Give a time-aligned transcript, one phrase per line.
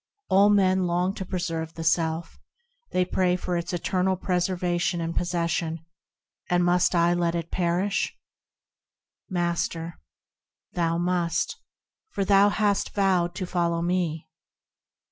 [0.29, 2.39] All men long to preserve the self;
[2.89, 5.85] They pray for its eternal preservation and possession,
[6.49, 8.17] And must I let it perish?
[9.29, 9.99] Master.
[10.73, 11.55] Thou must,
[12.09, 14.27] for thou hast vowed to follow me.